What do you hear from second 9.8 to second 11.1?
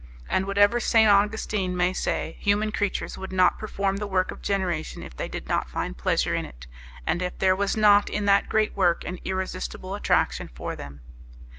attraction for them.